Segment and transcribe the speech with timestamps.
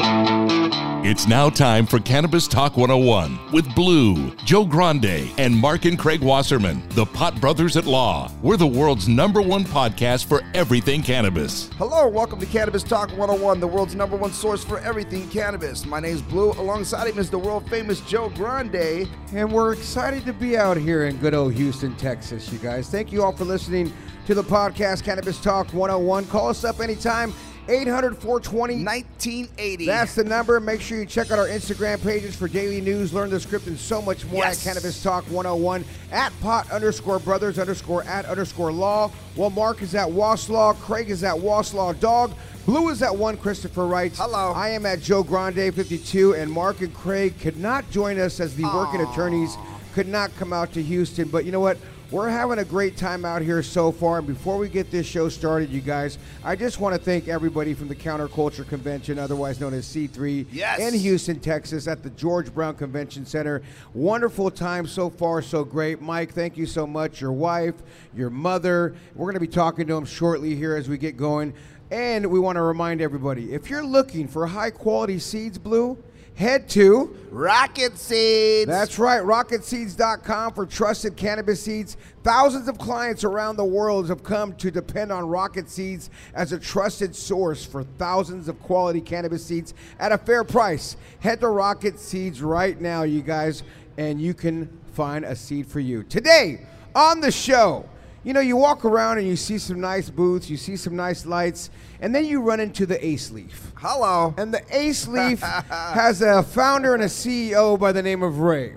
[0.00, 6.20] It's now time for Cannabis Talk 101 with Blue, Joe Grande, and Mark and Craig
[6.20, 8.30] Wasserman, the Pot Brothers at Law.
[8.40, 11.68] We're the world's number one podcast for everything cannabis.
[11.78, 15.84] Hello, welcome to Cannabis Talk 101, the world's number one source for everything cannabis.
[15.84, 16.52] My name's Blue.
[16.52, 19.08] Alongside him is the world famous Joe Grande.
[19.32, 22.88] And we're excited to be out here in good old Houston, Texas, you guys.
[22.88, 23.92] Thank you all for listening
[24.26, 26.26] to the podcast Cannabis Talk 101.
[26.26, 27.32] Call us up anytime.
[27.68, 29.86] 800 420 1980.
[29.86, 30.58] That's the number.
[30.58, 33.78] Make sure you check out our Instagram pages for daily news, learn the script, and
[33.78, 34.66] so much more Yes.
[34.66, 39.10] at Cannabis Talk 101 at pot underscore brothers underscore at underscore law.
[39.36, 42.32] Well, Mark is at Waslaw, Craig is at Waslaw Dog,
[42.64, 44.12] Blue is at one Christopher Wright.
[44.14, 44.52] Hello.
[44.52, 48.54] I am at Joe Grande 52, and Mark and Craig could not join us as
[48.56, 49.56] the working attorneys
[49.98, 51.26] could not come out to Houston.
[51.26, 51.76] But you know what?
[52.12, 54.18] We're having a great time out here so far.
[54.18, 57.74] And before we get this show started, you guys, I just want to thank everybody
[57.74, 60.78] from the Counterculture Convention, otherwise known as C3, Yes.
[60.78, 63.60] in Houston, Texas, at the George Brown Convention Center.
[63.92, 66.00] Wonderful time so far, so great.
[66.00, 67.20] Mike, thank you so much.
[67.20, 67.74] Your wife,
[68.14, 68.94] your mother.
[69.16, 71.52] We're going to be talking to them shortly here as we get going.
[71.90, 75.98] And we want to remind everybody if you're looking for high quality seeds, Blue,
[76.38, 78.68] head to Rocket Seeds.
[78.68, 81.96] that's right, rocketseeds.com for trusted cannabis seeds.
[82.22, 86.58] Thousands of clients around the world have come to depend on Rocket Seeds as a
[86.58, 90.96] trusted source for thousands of quality cannabis seeds at a fair price.
[91.18, 93.64] Head to Rocket Seeds right now, you guys,
[93.96, 96.04] and you can find a seed for you.
[96.04, 97.84] Today on the show,
[98.24, 101.24] you know, you walk around and you see some nice booths, you see some nice
[101.24, 101.70] lights,
[102.00, 103.72] and then you run into the Ace Leaf.
[103.76, 104.34] Hello.
[104.36, 108.74] And the Ace Leaf has a founder and a CEO by the name of Ray.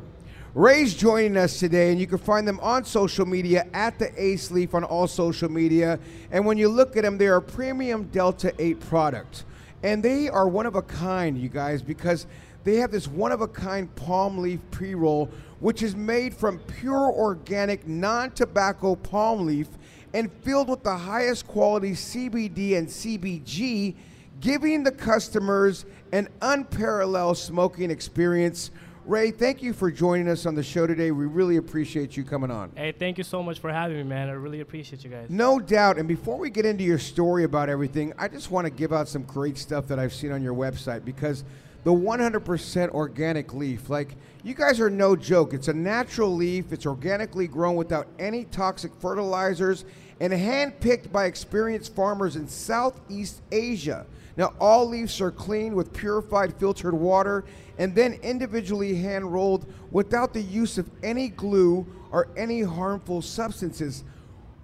[0.53, 4.51] Ray's joining us today, and you can find them on social media at the Ace
[4.51, 5.97] Leaf on all social media.
[6.29, 9.45] And when you look at them, they are a premium Delta 8 product.
[9.81, 12.27] And they are one of a kind, you guys, because
[12.63, 15.29] they have this one of a kind palm leaf pre roll,
[15.59, 19.67] which is made from pure organic, non tobacco palm leaf
[20.13, 23.95] and filled with the highest quality CBD and CBG
[24.39, 28.71] giving the customers an unparalleled smoking experience.
[29.05, 31.11] Ray, thank you for joining us on the show today.
[31.11, 32.71] We really appreciate you coming on.
[32.75, 34.29] Hey, thank you so much for having me, man.
[34.29, 35.27] I really appreciate you guys.
[35.29, 35.97] No doubt.
[35.97, 39.07] And before we get into your story about everything, I just want to give out
[39.07, 41.43] some great stuff that I've seen on your website because
[41.83, 45.53] the 100% organic leaf, like you guys are no joke.
[45.53, 49.85] It's a natural leaf, it's organically grown without any toxic fertilizers
[50.19, 54.05] and handpicked by experienced farmers in Southeast Asia.
[54.37, 57.43] Now, all leaves are cleaned with purified filtered water
[57.77, 64.03] and then individually hand rolled without the use of any glue or any harmful substances.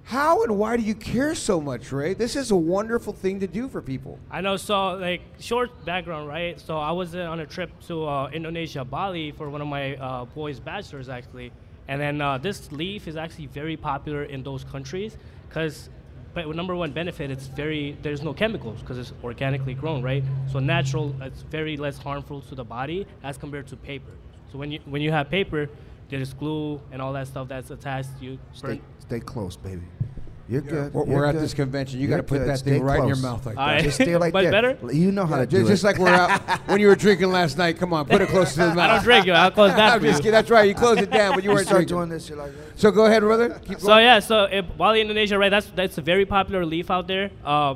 [0.07, 2.13] How and why do you care so much, Ray?
[2.13, 4.17] This is a wonderful thing to do for people.
[4.31, 4.55] I know.
[4.55, 6.57] So, like, short background, right?
[6.61, 9.97] So, I was uh, on a trip to uh, Indonesia, Bali, for one of my
[9.97, 11.51] uh, boys' bachelors, actually.
[11.89, 15.17] And then uh, this leaf is actually very popular in those countries
[15.49, 15.89] because,
[16.33, 20.23] but number one benefit, it's very there's no chemicals because it's organically grown, right?
[20.49, 24.11] So natural, it's very less harmful to the body as compared to paper.
[24.53, 25.69] So when you when you have paper,
[26.09, 28.39] there's glue and all that stuff that's attached to you.
[28.51, 29.83] for- Stay, stay close, baby.
[30.49, 30.93] You're good.
[30.93, 31.41] We're, You're at good.
[31.43, 31.99] this convention.
[31.99, 32.47] You got to put good.
[32.47, 33.73] that Stay thing right in your mouth like All that.
[33.73, 33.83] right.
[33.83, 34.51] Just stay like Much that.
[34.51, 34.77] better?
[34.93, 35.73] You know how to do Just, it.
[35.73, 36.39] just like we're out
[36.69, 37.77] when you were drinking last night.
[37.77, 38.77] Come on, put it close to the mouth.
[38.79, 39.31] I don't drink it.
[39.31, 40.23] I'll close that I'm for just you.
[40.23, 40.31] kidding.
[40.31, 40.67] That's right.
[40.69, 41.97] You close it down, but you you weren't start drinking.
[41.97, 43.59] doing this, you're like, So go ahead, brother.
[43.65, 44.05] Keep So going.
[44.05, 45.49] yeah, so uh, Bali, Indonesia, right?
[45.49, 47.29] That's that's a very popular leaf out there.
[47.43, 47.75] Uh,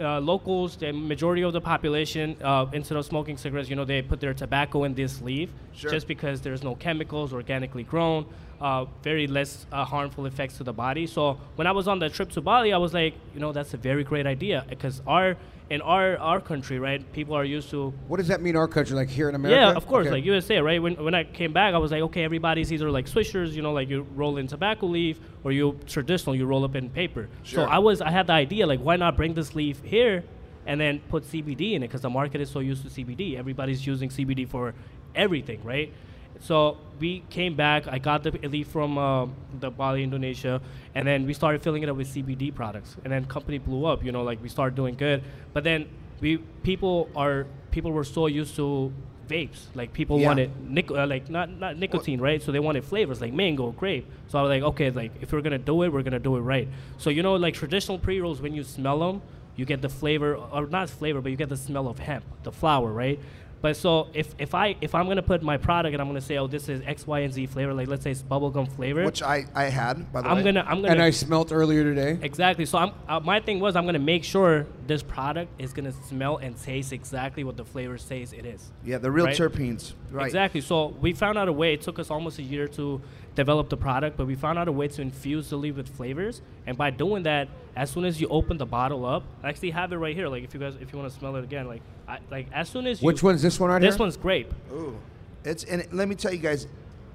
[0.00, 4.00] uh, locals, the majority of the population, uh, instead of smoking cigarettes, you know, they
[4.00, 5.90] put their tobacco in this leaf, Sure.
[5.90, 8.24] just because there's no chemicals, organically grown,
[8.62, 11.06] uh, very less uh, harmful effects to the body.
[11.06, 13.74] So when I was on the trip to Bali, I was like, you know, that's
[13.74, 15.36] a very great idea because our
[15.70, 18.94] in our our country, right, people are used to What does that mean, our country,
[18.94, 19.58] like here in America?
[19.60, 20.16] yeah, of course, Okay.
[20.16, 20.80] like USA, right?
[20.82, 23.72] When, when I came back, I was like, okay, everybody's either like swishers, you know,
[23.72, 27.28] like you roll in tobacco leaf, or you traditional, you roll up in paper.
[27.42, 27.64] Sure.
[27.66, 30.24] So I was, I had the idea, like, why not bring this leaf here,
[30.66, 33.38] and then put CBD in it, because the market is so used to CBD.
[33.38, 34.74] Everybody's using CBD for
[35.14, 35.90] everything, right?
[36.40, 37.86] So we came back.
[37.88, 39.26] I got the leaf from uh,
[39.60, 40.60] the Bali, Indonesia,
[40.94, 42.96] and then we started filling it up with CBD products.
[43.04, 44.04] And then company blew up.
[44.04, 45.22] You know, like we started doing good.
[45.52, 45.88] But then
[46.20, 48.92] we people are people were so used to
[49.28, 49.66] vapes.
[49.74, 50.26] Like people Yeah.
[50.28, 52.42] wanted nic- uh, like not not nicotine, right?
[52.42, 54.06] So they wanted flavors like mango, grape.
[54.28, 56.40] So I was like, okay, like if we're gonna do it, we're gonna do it
[56.40, 56.68] right.
[56.98, 59.22] So you know, like traditional pre rolls, when you smell them,
[59.54, 62.50] you get the flavor, or not flavor, but you get the smell of hemp, the
[62.52, 63.20] flower, right?
[63.62, 66.36] But so if, if I if I'm gonna put my product and I'm gonna say,
[66.36, 69.22] oh, this is X, Y, and Z flavor, like let's say it's bubblegum flavor, which
[69.22, 70.34] I, I had, by the way.
[70.34, 72.18] I'm gonna I'm gonna And I smelt earlier today.
[72.20, 72.66] Exactly.
[72.66, 76.38] So I'm, uh, my thing was I'm gonna make sure this product is gonna smell
[76.38, 78.72] and taste exactly what the flavor says it is.
[78.84, 79.36] Yeah, the real right?
[79.36, 79.92] terpenes.
[80.10, 80.26] Right.
[80.26, 80.60] Exactly.
[80.60, 81.72] So we found out a way.
[81.72, 83.00] It took us almost a year to
[83.34, 86.42] develop the product, but we found out a way to infuse the leaf with flavors.
[86.66, 89.92] And by doing that, as soon as you open the bottle up, I actually have
[89.92, 90.28] it right here.
[90.28, 92.68] Like if you guys, if you want to smell it again, like I, like as
[92.68, 94.00] soon as you, Which one's this one right This here?
[94.00, 94.52] one's grape.
[94.72, 94.98] Ooh.
[95.44, 96.66] It's and let me tell you guys.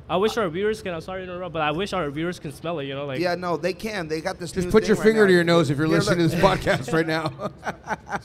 [0.10, 0.94] I wish our viewers can.
[0.94, 2.86] I'm sorry to interrupt, but I wish our viewers can smell it.
[2.86, 4.08] You know, like Yeah, no, they can.
[4.08, 4.54] They got this.
[4.54, 5.28] Just new put thing your finger now.
[5.28, 6.32] to your nose if you're Here, listening look.
[6.32, 7.52] to this podcast right now.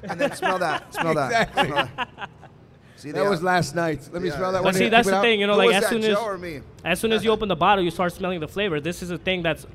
[0.09, 0.95] and then smell that.
[0.95, 1.51] Smell that.
[1.51, 1.67] Exactly.
[1.67, 2.31] Smell that.
[3.03, 4.09] See, that they- was last night.
[4.13, 4.37] Let me Yeah.
[4.37, 4.75] smell that But one.
[4.75, 5.41] But see, that's the thing.
[5.41, 6.17] You know, Who like as soon as
[6.85, 8.81] as soon as you open the bottle, you start smelling the flavor.
[8.81, 9.67] This is a thing that's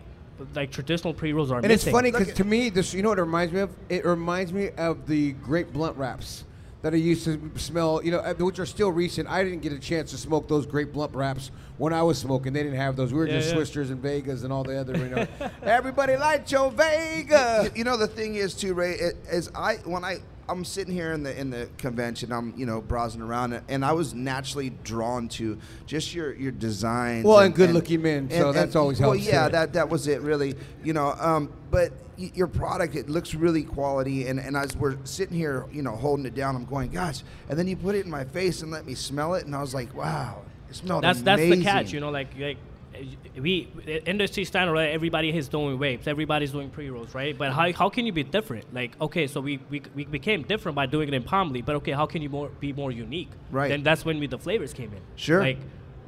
[0.56, 3.18] like traditional pre rolls are And it's funny because to me, this you know what
[3.20, 3.70] it reminds me of?
[3.90, 6.46] It reminds me of the great blunt wraps
[6.84, 8.00] that I used to smell.
[8.02, 9.28] You know, uh, which are still recent.
[9.28, 12.54] I didn't get a chance to smoke those great blunt wraps when I was smoking.
[12.54, 13.12] They didn't have those.
[13.12, 13.60] We were Yeah, just yeah.
[13.60, 14.96] Swishers and Vegas and all the other.
[14.96, 15.28] You know,
[15.64, 17.64] everybody liked your Vega.
[17.66, 18.94] You, you know the thing is too, Ray.
[19.30, 22.82] is I when I I'm sitting here in the in the convention, I'm you know
[22.82, 27.26] browsing around, and I was naturally drawn to just your your designs.
[27.26, 29.52] Well, and good-looking men, so and- that's and- always well, yeah, too.
[29.52, 30.56] that that was it, really.
[30.84, 34.98] You know, um, but y- your product it looks really quality, and and as we're
[35.04, 38.06] sitting here, you know, holding it down, I'm going, gosh, and then you put it
[38.06, 41.04] in my face and let me smell it, and I was like, wow, it smelled
[41.04, 41.92] that's that's the catch.
[41.92, 42.58] You know, like like
[43.40, 43.68] we
[44.06, 44.90] industry standard, right?
[44.92, 46.08] Everybody is doing vapes.
[46.08, 47.38] Everybody's doing pre rolls, right?
[47.38, 48.74] But how, how can you be different?
[48.74, 51.76] Like, okay, so we, we, we became different by doing it in palm leaf, but
[51.78, 53.30] okay, how can you more be more unique?
[53.52, 53.70] Right.
[53.70, 55.02] Then that's when we the flavors came in.
[55.16, 55.42] Sure.
[55.42, 55.60] Like,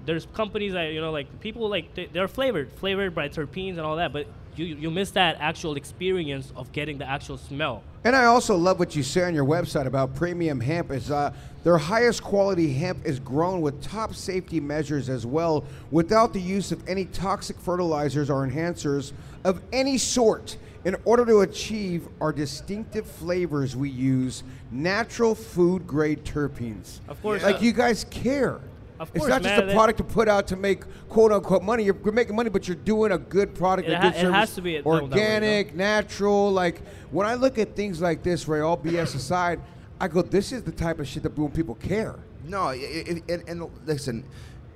[0.06, 3.97] there's companies that you know, like people like they're flavored, flavored by terpenes and all
[3.97, 4.27] that, but
[4.59, 7.83] you you miss that actual experience of getting the actual smell.
[8.03, 10.91] And I also love what you say on your website about premium hemp.
[10.91, 11.33] Is uh,
[11.63, 16.71] their highest quality hemp is grown with top safety measures as well, without the use
[16.71, 19.13] of any toxic fertilizers or enhancers
[19.44, 20.57] of any sort.
[20.85, 27.00] In order to achieve our distinctive flavors, we use natural food grade terpenes.
[27.09, 28.62] Of course, like uh, you guys care.
[29.00, 31.63] Of it's course, not just a that- product to put out to make quote unquote
[31.63, 31.84] money.
[31.84, 34.32] You're, you're making money, but you're doing a good product, It a ha- good it
[34.34, 35.06] has to be done that way, though.
[35.06, 36.51] organic, natural.
[36.51, 39.62] Like when I look at things like this, Ray, all BS aside,
[40.01, 42.15] I go, this is the type of shit that when people care.
[42.46, 44.24] No, i- i- and, and listen,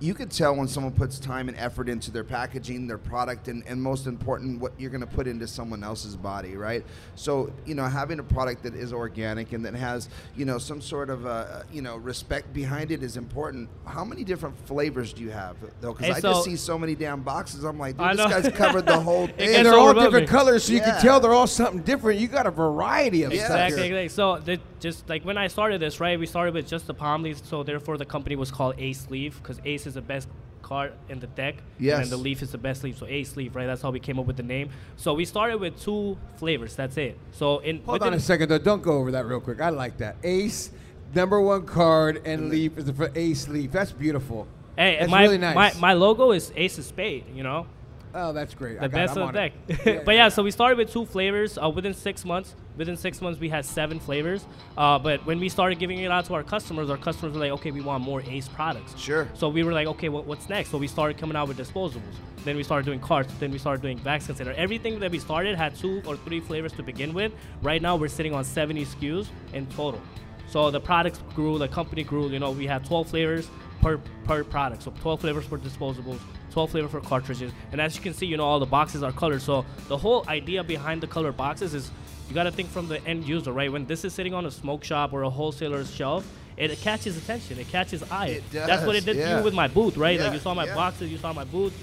[0.04, 3.64] you could tell when someone puts time and effort into their packaging, their product, and,
[3.66, 6.84] and most important, what you're going to put into someone else's body, right?
[7.16, 10.82] So, you know, having a product that is organic and that has, you know, some
[10.82, 13.70] sort of, uh, you know, respect behind it is important.
[13.86, 15.94] How many different flavors do you have, though?
[15.94, 17.64] Because Hey, I so- just see so many damn boxes.
[17.64, 19.56] I'm like, dude, I this guy's covered the whole thing.
[19.56, 20.04] And they're all overwhelming.
[20.12, 22.20] different colors, so you can tell they're all something different.
[22.20, 23.46] You got a variety of Yeah.
[23.46, 23.60] stuff.
[23.70, 23.88] Exactly.
[23.88, 23.98] here.
[24.00, 24.10] exactly.
[24.10, 26.20] So the, just like when I started this, right?
[26.20, 29.42] We started with just the palm leaves, so therefore the company was called Ace Leaf
[29.42, 30.28] because Ace is the best
[30.62, 32.04] card in the deck, Yes.
[32.04, 32.98] and the leaf is the best leaf.
[32.98, 33.66] So Ace Leaf, right?
[33.68, 34.70] That's how we came up with the name.
[34.96, 36.76] So we started with two flavors.
[36.76, 37.18] That's it.
[37.32, 38.58] So in Hold on a second, though.
[38.58, 39.60] Don't go over that real quick.
[39.62, 40.16] I like that.
[40.24, 40.72] Ace,
[41.14, 43.72] number one card, and leaf is for Ace Leaf.
[43.72, 44.48] That's beautiful.
[44.78, 45.56] Hey, That's my, really nice.
[45.56, 47.26] my my logo is Ace of Spade.
[47.36, 47.68] You know.
[48.16, 48.78] oh, that's great.
[48.80, 49.54] I the got best of the deck.
[49.86, 51.58] Yeah, but yeah, so we started with two flavors.
[51.62, 54.46] Uh, within six months, Within six months, we had seven flavors.
[54.78, 57.52] Uh, but when we started giving it out to our customers, our customers were like,
[57.52, 58.98] okay, we want more Ace products.
[58.98, 59.28] Sure.
[59.34, 60.72] So we were like, okay, what, what's next?
[60.72, 62.16] So we started coming out with disposables.
[62.44, 63.34] Then we started doing carts.
[63.40, 64.54] Then we started doing vaccine center.
[64.54, 67.32] Everything that we started had two or three flavors to begin with.
[67.62, 70.02] Right now, we're sitting on 70 SKUs in total.
[70.48, 72.30] So the products grew, the company grew.
[72.30, 73.50] You know, we had 12 flavors
[73.82, 74.84] per per product.
[74.84, 76.20] So 12 flavors for disposables,
[76.52, 77.52] 12 flavors for cartridges.
[77.72, 79.42] And as you can see, you know, all the boxes are colored.
[79.42, 81.92] So the whole idea behind the colored boxes is
[82.30, 83.72] you got to think from the end user, right?
[83.72, 86.26] When this is sitting on a smoke shop or a wholesaler's shelf,
[86.58, 87.60] it, it catches attention.
[87.60, 88.28] It catches eye.
[88.28, 90.18] It That's what it does, did to you with my booth, right?
[90.18, 90.76] Yeah, like you saw my yeah.
[90.76, 91.74] boxes, you saw my booth.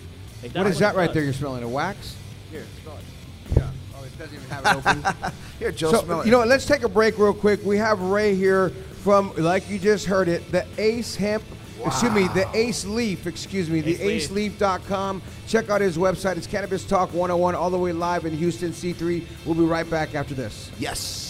[0.42, 1.14] Like, What that right does.
[1.14, 1.62] there you're smelling?
[1.62, 2.16] A wax?
[2.50, 3.56] Here, smell it.
[3.56, 3.70] Yeah.
[3.96, 5.32] Oh, it doesn't even have it open.
[5.58, 6.26] Here, Joe, so, smell it.
[6.26, 7.62] you know, what, let's take a break real quick.
[7.64, 8.70] We have Ray here
[9.02, 11.42] from, like you just heard it, the Ace Hemp.
[11.86, 14.58] Excuse me, the Ace Leaf, excuse me, the Ace Leaf.
[14.58, 15.22] aceleaf.com.
[15.46, 16.36] Check out his website.
[16.36, 19.24] It's Cannabis Talk 101, all the way live in Houston, C3.
[19.44, 20.70] We'll be right back after this.
[20.78, 21.29] yes.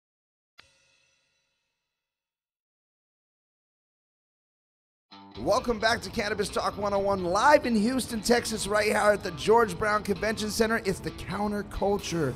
[5.39, 9.77] Welcome back to Cannabis Talk 101, live in Houston, Texas, right here at the George
[9.77, 10.81] Brown Convention Center.
[10.85, 12.33] It's the counterculture.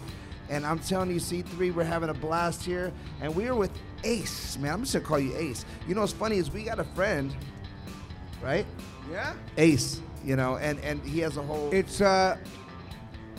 [0.50, 2.94] And I'm telling you, C3, we're having a blast here.
[3.22, 3.72] And we are with
[4.06, 4.74] Ace, man.
[4.74, 5.66] I'm just gonna call you Ace.
[5.88, 7.36] You know what's funny is we got a friend,
[8.42, 8.66] right?
[9.12, 9.34] Yeah?
[9.58, 11.72] Ace, you know, and, and he has a whole.
[11.74, 12.38] It's uh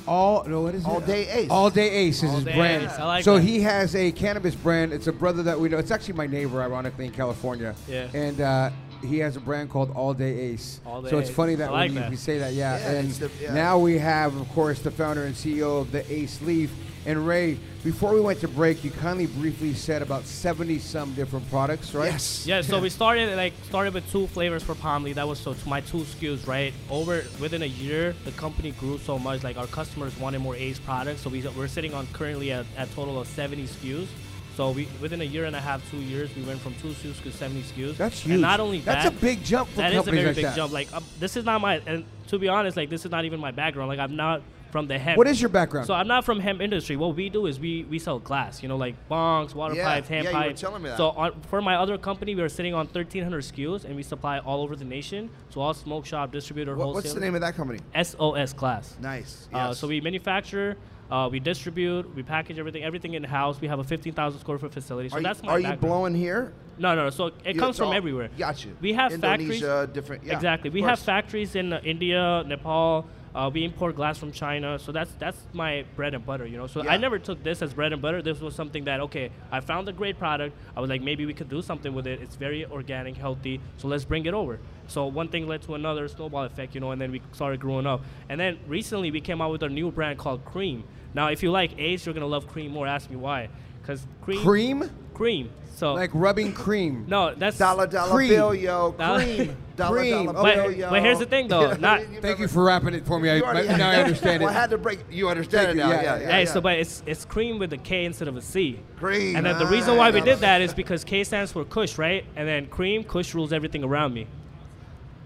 [0.07, 1.01] all no what is All it?
[1.01, 1.51] All Day Ace.
[1.51, 2.85] All Day Ace is All his Day brand.
[2.85, 3.43] Ace, I like so that.
[3.43, 4.93] he has a cannabis brand.
[4.93, 5.79] It's a brother that we know.
[5.79, 7.75] It's actually my neighbor, ironically, in California.
[7.89, 8.09] Yeah.
[8.15, 8.71] And uh,
[9.03, 10.81] he has a brand called All Day Ace.
[10.87, 11.37] All Day so it's Ace.
[11.37, 12.11] funny that I like when you, that.
[12.11, 12.79] you say that, yeah.
[12.79, 13.55] Yeah, and the- yeah.
[13.55, 16.73] now we have, of course, the founder and CEO of the Ace Leaf.
[17.07, 21.49] And Ray, before we went to break, you kindly briefly said about 70 some different
[21.49, 22.11] products, right?
[22.11, 22.45] Yes.
[22.45, 25.15] Yeah, so we started like started with two flavors for Palm Leaf.
[25.15, 26.75] That was so to my two SKUs, right?
[26.91, 29.45] Over within a year, the company grew so much.
[29.45, 32.87] Like our customers wanted more Ace products, so we we're sitting on currently at a
[32.87, 34.09] total of 70 SKUs.
[34.57, 37.23] So we within a year and a half, two years, we went from two SKUs
[37.23, 37.97] to 70 SKUs.
[37.99, 38.33] That's huge.
[38.33, 40.45] And not only That's that, a big jump for that is a very like big
[40.47, 40.57] that.
[40.57, 40.73] jump.
[40.73, 43.39] Like um, this is not my and to be honest, like this is not even
[43.39, 43.89] my background.
[43.89, 44.41] Like I'm not
[44.73, 45.19] from the hemp.
[45.19, 45.87] What is your background?
[45.87, 46.97] So I'm not from hemp industry.
[46.97, 48.63] What we do is we we sell glass.
[48.63, 50.61] You know, like bongs, water Yeah, pipes, hand yeah, you were pipes.
[50.63, 50.97] telling me that.
[50.97, 54.39] So on, for my other company, we are sitting on 1,300 SKUs, and we supply
[54.39, 55.29] all over the nation.
[55.51, 57.03] So all smoke shop, distributor, What, wholesale.
[57.03, 57.81] what's the name of that company?
[58.03, 58.97] SOS Glass.
[59.03, 59.49] Nice.
[59.53, 60.77] Uh, so we manufacture,
[61.11, 63.61] uh, we distribute, we package everything, everything in house.
[63.61, 65.09] We have a 15,000 square foot facility.
[65.09, 66.53] So are that's you, my are you blowing here?
[66.79, 67.11] No, no, no.
[67.11, 68.29] So it You- comes from all- everywhere.
[68.37, 68.77] Got you.
[68.81, 69.63] We have factories.
[69.63, 70.25] Indonesia, different.
[70.25, 70.71] Yeah, exactly.
[70.71, 73.07] We have factories in uh, India, Nepal.
[73.37, 76.67] Uh, we import glass from China, so that's that's my bread and butter, you know.
[76.67, 76.93] So Yeah.
[76.93, 78.23] I never took this as bread and butter.
[78.23, 80.57] This was something that okay, I found a great product.
[80.75, 82.23] I was like, maybe we could do something with it.
[82.23, 83.61] It's very organic, healthy.
[83.77, 84.59] So let's bring it over.
[84.87, 87.87] So one thing led to another, snowball effect, you know, and then we started growing
[87.87, 88.01] up.
[88.31, 90.85] And then recently we came out with a new brand called Cream.
[91.13, 92.87] Now, if you like Ace, you're gonna love Cream more.
[92.87, 93.51] Ask me why.
[93.83, 94.41] Because Cream.
[94.43, 94.91] cream?
[95.17, 95.51] Cream.
[95.77, 97.05] So Like rubbing cream.
[97.09, 98.29] no, that's Dollar dollar Cream.
[98.31, 98.95] bill, yo.
[98.99, 99.57] Dollar- Cream.
[99.77, 100.27] Dollar Cream.
[100.27, 100.55] dollar Okay.
[100.55, 100.91] bill, But, yo.
[100.91, 101.73] but here's the thing, though.
[101.75, 103.29] Not Thank you for wrapping it for me.
[103.31, 105.01] I, You already now I had- understand well, I had to break.
[105.11, 105.91] You understand Thank it now.
[105.91, 106.31] Yeah, Yeah, yeah, yeah.
[106.33, 106.51] Hey, yeah.
[106.53, 108.79] so but it's it's cream with a K instead of a C.
[108.97, 109.37] Cream.
[109.37, 111.99] And then the Ah, reason why we did that is because K stands for Kush,
[111.99, 112.25] right?
[112.37, 114.27] And then cream, Kush rules everything around me.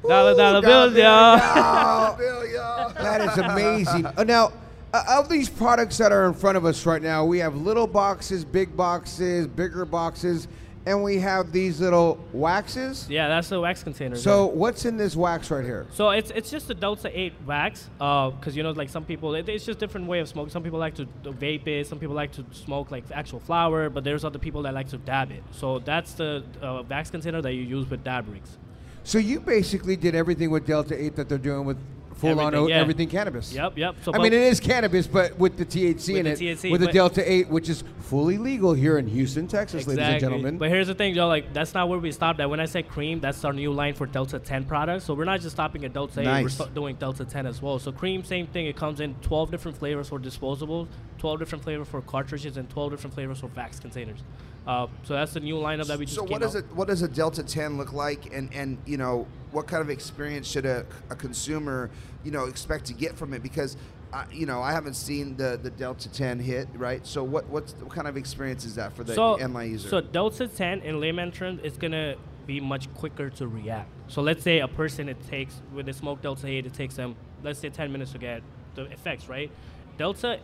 [0.08, 1.38] Dollar dollar bills, bill, y'all.
[1.38, 2.92] Dollar bill, yo.
[2.96, 4.06] That is amazing.
[4.06, 4.52] Uh, now,
[4.92, 7.86] uh, of these products that are in front of us right now, we have little
[7.86, 10.48] boxes, big boxes, bigger boxes,
[10.86, 13.06] and we have these little waxes.
[13.08, 14.16] Yeah, that's the wax container.
[14.16, 15.86] So, what's in this wax right here?
[15.92, 19.48] So it's it's just a Delta 8 wax, because you know like some people it,
[19.48, 20.50] it's just different way of smoking.
[20.50, 23.90] Some people like to to vape it, some people like to smoke like actual flower,
[23.90, 25.42] but there's other people that like to dab it.
[25.50, 28.56] So that's the uh, wax container that you use with dab rigs.
[29.02, 31.78] So, you basically did everything with Delta 8 that they're doing with
[32.20, 32.76] full on Everything, yeah.
[32.76, 33.52] everything cannabis.
[33.52, 33.96] Yep, yep.
[34.02, 36.80] So I mean, it is cannabis, but with the THC in With it, THC, with
[36.80, 40.58] the Delta 8, which is fully legal here in Houston, Texas, ladies and gentlemen.
[40.58, 41.28] But here's the thing, Joe.
[41.28, 42.50] Like that's not where we stopped at.
[42.50, 45.04] When I said cream, that's our new line for Delta 10 products.
[45.04, 46.42] So we're not just stopping at Delta 8.
[46.42, 47.78] We're st- doing Delta 10 as well.
[47.78, 48.66] So cream, same thing.
[48.66, 52.90] It comes in 12 different flavors for disposables, 12 different flavors for cartridges, and 12
[52.90, 54.20] different flavors for wax containers.
[54.66, 56.64] Uh, so that's the new lineup that we just So what does it?
[56.74, 58.32] What does a Delta 10 look like?
[58.34, 61.90] And and you know what kind of experience should a, a consumer
[62.24, 63.42] you know expect to get from it?
[63.42, 63.76] Because
[64.12, 67.06] uh, you know I haven't seen the, the Delta 10 hit right.
[67.06, 69.88] So what what's what kind of experience is that for the so, end user?
[69.88, 73.88] So Delta 10 in layman terms is gonna be much quicker to react.
[74.08, 77.16] So let's say a person it takes with the smoke Delta 8, it takes them
[77.42, 78.42] let's say 10 minutes to get
[78.74, 79.50] the effects, right?
[79.96, 80.38] Delta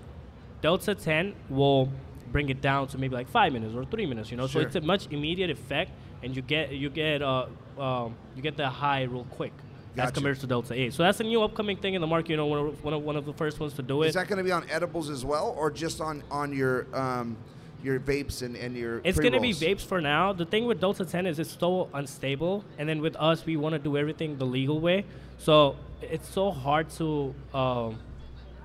[0.62, 1.90] Delta 10 will
[2.32, 4.46] bring it down to maybe like five minutes or three minutes, you know.
[4.46, 4.62] Sure.
[4.62, 5.92] So it's a much immediate effect,
[6.22, 7.46] and you get you get uh
[7.78, 9.52] um, you get the high real quick.
[9.92, 10.12] As Gotcha.
[10.12, 10.92] compared to Delta 8.
[10.92, 12.28] So that's a new upcoming thing in the market.
[12.28, 14.08] You know, one of, one of, one of the first ones to do it.
[14.08, 17.34] is that going to be on edibles as well, or just on on your um,
[17.82, 20.32] your vapes and, and your It's gonna be vapes for now.
[20.32, 23.74] The thing with Delta 10 is it's so unstable, and then with us, we want
[23.74, 25.04] to do everything the legal way.
[25.38, 27.98] So it's so hard to um,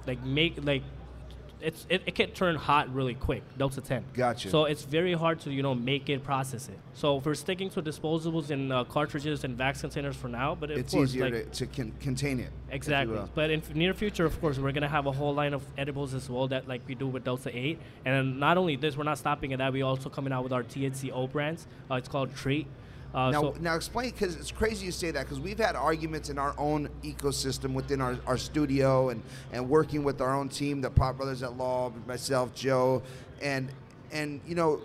[0.08, 0.84] like make like
[1.64, 3.44] it's it, it can turn hot really quick.
[3.58, 4.04] Delta 10.
[4.14, 4.50] Gotcha.
[4.50, 6.78] So it's very hard to you know make it process it.
[6.94, 10.78] So we're sticking to disposables and uh, cartridges and vax containers for now, but of
[10.78, 12.52] It's course, easier like, to, to con- contain it.
[12.70, 13.20] Exactly.
[13.34, 16.14] But in f- near future, of course, we're gonna have a whole line of edibles
[16.14, 17.80] as well that like we do with Delta 8.
[18.06, 19.74] And not only this, we're not stopping at that.
[19.74, 21.68] We also coming out with our THCO brands.
[21.90, 22.68] Uh, it's called Treat.
[23.14, 26.30] Uh, Now, so now explain because it's crazy you say that because we've had arguments
[26.30, 29.22] in our own ecosystem within our, our studio and,
[29.52, 33.02] and working with our own team, the Pot Brothers at Law, myself, Joe,
[33.42, 33.70] and
[34.12, 34.82] and you know,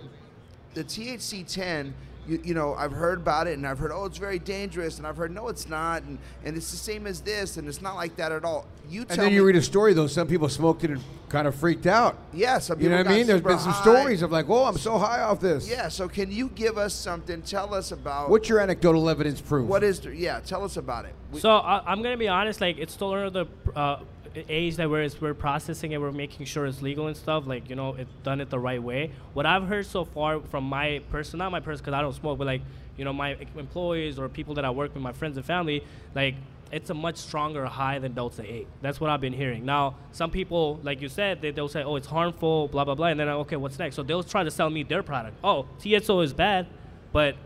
[0.75, 1.95] the THC 10.
[2.29, 5.07] You, you know, I've heard about it and I've heard, oh, it's very dangerous, and
[5.07, 7.95] I've heard, no, it's not, and, and it's the same as this, and it's not
[7.95, 8.67] like that at all.
[8.89, 10.07] You and tell then me, you read a story, though.
[10.09, 12.17] Some people smoked it and kind of freaked out.
[12.33, 13.27] yeah, some You know what I mean?
[13.27, 13.83] There's been some high.
[13.83, 15.69] stories of like, oh, I'm so high off this.
[15.69, 17.43] Yeah, so can you give us something?
[17.43, 19.69] Tell us about What's your anecdotal evidence proof?
[19.69, 20.01] what is?
[20.01, 21.15] The, yeah, tell us about it.
[21.33, 23.47] We- So I, I'm gonna be honest, like it's still under the
[23.79, 24.01] uh,
[24.49, 27.47] age that we're we're processing it, we're making sure it's legal and stuff.
[27.47, 29.13] Like you know, it's done it the right way.
[29.33, 32.39] What I've heard so far from my person, not my person, because I don't smoke,
[32.39, 32.63] but like
[32.97, 36.35] you know, my employees or people that I work with, my friends and family, like
[36.73, 38.67] it's a much stronger high than Delta 8.
[38.83, 39.65] That's what I've been hearing.
[39.65, 43.07] Now, some people, like you said, they, they'll say, oh, it's harmful, blah, blah, blah.
[43.07, 43.95] And then, okay, what's next?
[43.95, 45.37] So they'll try to sell me their product.
[45.45, 46.67] Oh, THCO is bad,
[47.13, 47.37] but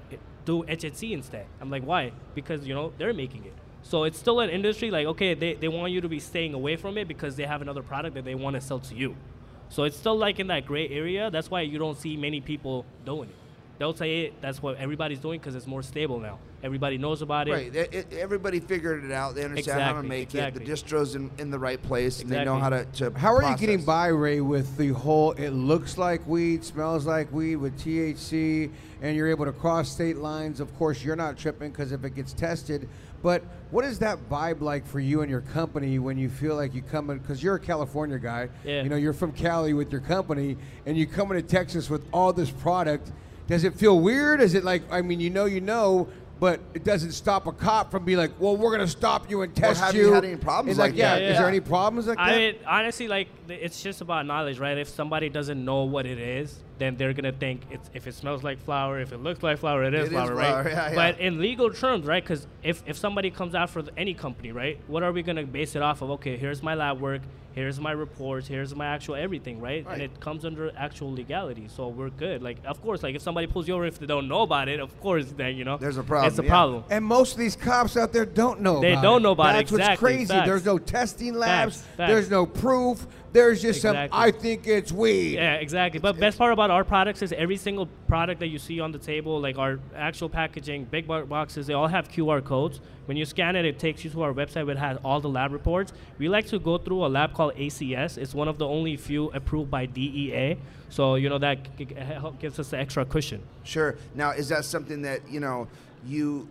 [0.44, 1.46] do HHC instead.
[1.60, 2.12] I'm like, why?
[2.34, 3.52] Because, you know, they're making it.
[3.82, 6.76] So it's still an industry, like, okay, they, they want you to be staying away
[6.76, 9.16] from it because they have another product that they want to sell to you.
[9.68, 11.30] So it's still like in that gray area.
[11.30, 13.34] That's why you don't see many people doing it.
[13.78, 16.38] They'll say it, that's what everybody's doing because it's more stable now.
[16.62, 17.52] Everybody knows about it.
[17.52, 17.74] Right.
[17.74, 19.34] It, it- everybody figured it out.
[19.34, 20.54] They understand how to Exactly, make it.
[20.54, 22.84] The distro's in, in the right place, and they know how to.
[22.84, 27.06] to How are you getting by, Ray, with the whole it looks like weed, smells
[27.06, 30.60] like weed with THC, and you're able to cross state lines?
[30.60, 32.86] Of course, you're not tripping because if it gets tested.
[33.22, 36.74] But what is that vibe like for you and your company when you feel like
[36.74, 37.18] you come in?
[37.18, 38.48] Because you're a California guy.
[38.64, 38.82] Yeah.
[38.82, 40.56] You know, you're from Cali with your company,
[40.86, 43.12] and you come into Texas with all this product.
[43.46, 44.40] Does it feel weird?
[44.40, 47.90] Is it like, I mean, you know, you know, but it doesn't stop a cop
[47.90, 50.04] from being like, well, we're going to stop you and test have you.
[50.04, 51.22] Have you had any problems It's like yeah, that?
[51.22, 52.22] Is there any problems like that?
[52.22, 54.78] I mean, honestly, like it's just about knowledge, right?
[54.78, 58.42] If somebody doesn't know what it is, then they're gonna think it's if it smells
[58.42, 60.66] like flower, if it looks like flower, it is It is flower, flower, right?
[60.72, 60.94] yeah, yeah.
[60.94, 62.22] But in legal terms, right?
[62.22, 64.78] Because if if somebody comes out for the, any company, right?
[64.86, 66.10] What are we gonna base it off of?
[66.12, 69.84] Okay, here's my lab work, here's my reports, here's my actual everything, right?
[69.84, 69.94] Right.
[69.94, 72.42] And it comes under actual legality, so we're good.
[72.42, 74.80] Like, of course, like if somebody pulls you over if they don't know about it,
[74.80, 76.48] of course, then you know There's a problem, It's a yeah.
[76.48, 76.84] problem.
[76.90, 78.80] And most of these cops out there don't know.
[78.80, 79.22] They about don't it.
[79.24, 80.26] know about it, That's what's crazy.
[80.26, 80.46] facts.
[80.48, 81.76] There's no testing labs.
[81.82, 82.10] Facts, facts.
[82.12, 83.06] There's no proof.
[83.32, 84.08] There's just Exactly.
[84.10, 84.20] some.
[84.20, 85.34] I think it's weed.
[85.34, 86.00] Yeah, exactly.
[86.00, 88.98] But best part about our products is every single product that you see on the
[88.98, 92.80] table, like our actual packaging, big bo- boxes, they all have QR codes.
[93.06, 95.28] When you scan it, it takes you to our website where it has all the
[95.28, 95.92] lab reports.
[96.18, 98.18] We like to go through a lab called ACS.
[98.18, 100.58] It's one of the only few approved by DEA.
[100.88, 103.42] So you know that g- g- help- gives us the extra cushion.
[103.62, 103.96] Sure.
[104.16, 105.68] Now, is that something that you know
[106.04, 106.48] you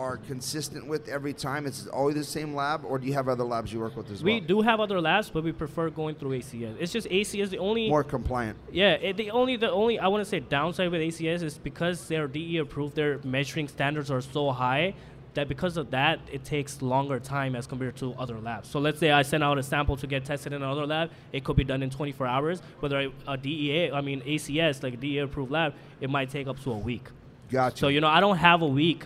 [0.00, 1.66] are consistent with every time?
[1.66, 4.24] It's always the same lab, or do you have other labs you work with as
[4.24, 4.40] We well?
[4.40, 6.76] We do have other labs, but we prefer going through ACS.
[6.80, 8.56] It's just ACS the only More compliant.
[8.72, 12.08] Yeah, it, the only the only I want to say downside with ACS is because
[12.08, 14.94] they're DE approved, their measuring standards are so high
[15.34, 18.68] that because of that it takes longer time as compared to other labs.
[18.68, 21.44] So let's say I send out a sample to get tested in another lab, it
[21.44, 22.62] could be done in 24 hours.
[22.80, 26.46] Whether I, a DEA, I mean ACS, like a DEA approved lab, it might take
[26.46, 27.04] up to a week.
[27.50, 27.78] Gotcha.
[27.78, 29.04] So you know, I don't have a week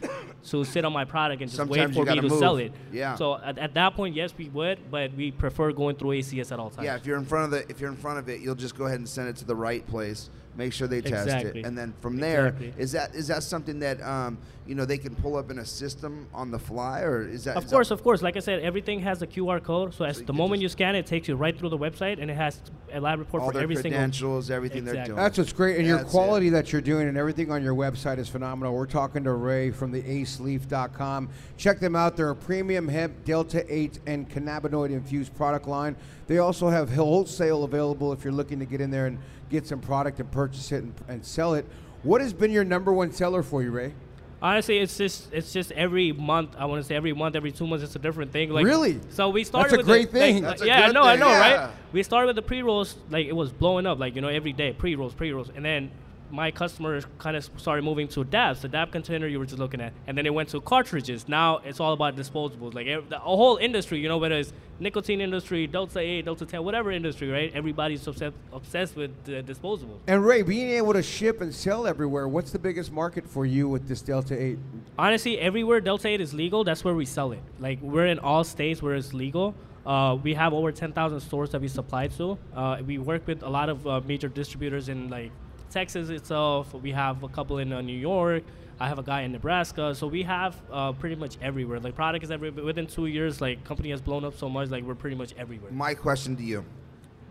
[0.48, 2.72] to sit on my product and just Sometimes wait for me to sell it.
[2.92, 3.16] Yeah.
[3.16, 6.58] So at, at that point, yes, we would, but we prefer going through ACS at
[6.58, 6.84] all times.
[6.84, 8.76] Yeah, if you're in front of the if you're in front of it, you'll just
[8.76, 10.30] go ahead and send it to the right place.
[10.56, 11.60] Make sure they test Exactly.
[11.60, 12.74] it, and then from there, Exactly.
[12.78, 15.64] is that is that something that um, you know they can pull up in a
[15.64, 17.56] system on the fly, or is that?
[17.56, 18.22] Of is course, that, of course.
[18.22, 19.94] Like I said, everything has a QR code.
[19.94, 21.78] So as you the can moment you scan it, it takes you right through the
[21.78, 22.60] website, and it has
[22.92, 23.90] a lab report all for their every single.
[23.92, 25.16] credentials, everything they're doing.
[25.16, 26.50] That's what's great, and Yeah, your quality it.
[26.52, 28.74] that you're doing and everything on your website is phenomenal.
[28.74, 31.28] We're talking to Ray from the aceleaf.com.
[31.56, 32.16] Check them out.
[32.16, 35.96] They're a premium hemp, Delta 8, and cannabinoid infused product line.
[36.26, 39.18] They also have wholesale available if you're looking to get in there and
[39.54, 41.64] get some product and purchase it and, and sell it.
[42.02, 43.94] What has been your number one seller for you, Ray?
[44.42, 46.54] Honestly, it's just it's just every month.
[46.58, 48.50] I want to say every month, every two months, it's a different thing.
[48.50, 49.00] Like Really?
[49.08, 49.72] So we started.
[49.72, 50.42] a with great the, like, thing.
[50.42, 51.64] That's a yeah, I know, I know, yeah.
[51.64, 51.70] right?
[51.92, 54.52] We started with the pre rolls, like it was blowing up, like you know, every
[54.52, 55.90] day pre rolls, pre rolls, and then
[56.34, 59.80] my customers kind of started moving to dabs, the dab container you were just looking
[59.80, 61.28] at, and then it went to cartridges.
[61.28, 62.74] Now it's all about disposables.
[62.74, 66.90] Like the whole industry, you know, whether it's nicotine industry, Delta 8, Delta 10, whatever
[66.90, 67.52] industry, right?
[67.54, 70.00] Everybody's obsessed, obsessed with the disposables.
[70.08, 73.68] And Ray, being able to ship and sell everywhere, what's the biggest market for you
[73.68, 74.58] with this Delta 8?
[74.98, 77.42] Honestly, everywhere Delta 8 is legal, that's where we sell it.
[77.60, 79.54] Like, we're in all states where it's legal.
[79.86, 82.38] Uh, we have over 10,000 stores that we supply to.
[82.56, 85.30] Uh, we work with a lot of uh, major distributors in, like,
[85.74, 86.72] Texas itself.
[86.72, 88.44] We have a couple in uh, New York.
[88.78, 89.94] I have a guy in Nebraska.
[89.94, 91.80] So we have uh, pretty much everywhere.
[91.80, 92.64] Like, product is everywhere.
[92.64, 95.72] Within two years, like, company has blown up so much, like, we're pretty much everywhere.
[95.72, 96.64] My question to you,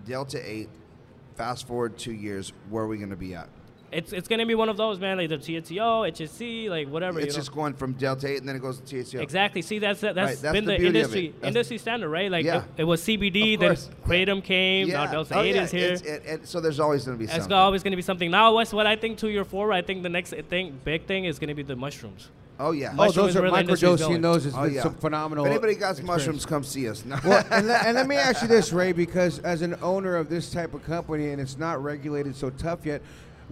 [0.05, 0.69] Delta Eight.
[1.35, 3.49] Fast forward two years, where are we going to be at?
[3.93, 7.19] It's, it's going to be one of those, man, like the THCO, HHC, like, whatever.
[7.19, 7.37] It's you know?
[7.37, 9.21] just going from Delta Eight, and then it goes to THCO.
[9.21, 9.61] Exactly.
[9.61, 12.29] See, that's that's Right, that's been the the, industry industry standard, right?
[12.31, 12.63] Like Yeah.
[12.77, 13.89] it, it was CBD, then course.
[14.05, 15.61] kratom came, now Delta Oh, 8 yeah.
[15.63, 15.93] is here.
[15.93, 17.53] It, it, so there's always going to be It's something.
[17.53, 18.31] always going to be something.
[18.31, 19.71] Now, what's what I think two year four?
[19.71, 22.29] I think the next thing, big thing, is going to be the mushrooms.
[22.59, 22.89] oh yeah.
[22.91, 24.21] Oh, Mushroom those is are where the industry's microdosing going.
[24.21, 24.83] those has Oh, been yeah.
[24.83, 25.45] some phenomenal.
[25.45, 26.07] If anybody got experience.
[26.07, 27.03] mushrooms, come see us.
[27.05, 27.17] No.
[27.25, 30.29] well, and, le- and let me ask you this, Ray, because as an owner of
[30.29, 33.01] this type of company and it's not regulated so tough yet,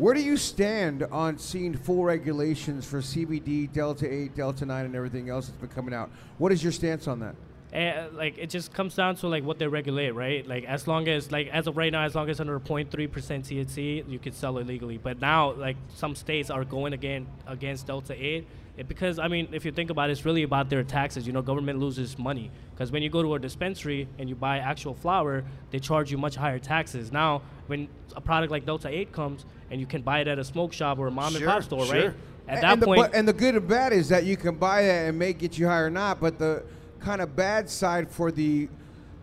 [0.02, 4.96] where do you stand on seeing full regulations for CBD, Delta 8, Delta 9, and
[4.96, 6.10] everything else that's been coming out?
[6.40, 7.36] What is your stance on that?
[7.72, 10.46] And, like it just comes down to like what they regulate, right?
[10.48, 13.46] Like as long as like as of right now, as long as under 0.3 percent
[13.46, 14.98] THC, you can sell it legally.
[14.98, 19.50] But now, like some states are going again against Delta 8 it, because I mean,
[19.52, 21.28] if you think about it, it's really about their taxes.
[21.28, 24.60] You know, government loses money because when you go to a dispensary and you buy
[24.60, 27.12] actual flower, they charge you much higher taxes.
[27.12, 30.44] Now, when a product like Delta 8 comes and you can buy it at a
[30.44, 31.96] smoke shop or a mom Sure, and pop store, sure.
[31.96, 32.06] right?
[32.48, 34.56] At and, that and the, point, and the good and bad is that you can
[34.56, 36.64] buy it and may get you high or not, but the
[37.00, 38.68] kind of bad side for the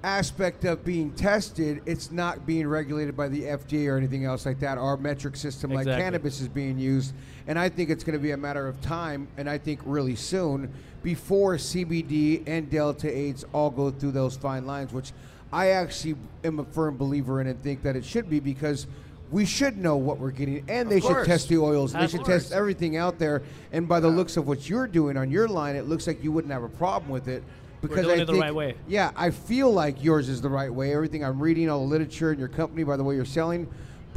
[0.02, 4.58] aspect of being tested, it's not being regulated by the FDA or anything else like
[4.60, 4.78] that.
[4.78, 7.14] Our metric system, like cannabis, is being used,
[7.46, 10.16] and I think it's going to be a matter of time, and I think really
[10.16, 15.12] soon before CBD and Delta Eights all go through those fine lines, which
[15.52, 18.86] I actually am a firm believer in and think that it should be because.
[19.30, 21.92] We should know what we're getting, and they should test the oils.
[21.92, 22.44] They Of should course.
[22.44, 23.42] test everything out there.
[23.72, 26.32] And by the looks of what you're doing on your line, it looks like you
[26.32, 27.42] wouldn't have a problem with it.
[27.80, 28.74] Because doing I it the think, right way.
[28.88, 30.94] Yeah, I feel like yours is the right way.
[30.94, 33.68] Everything I'm reading, all the literature in your company, by the way you're selling.